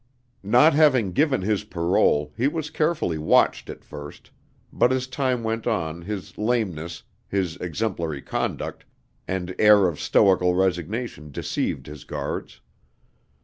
[0.41, 4.31] Not having given his parole, he was carefully watched at first,
[4.73, 8.83] but as time went on his lameness, his exemplary conduct,
[9.27, 12.61] and air of stoical resignation deceived his guards.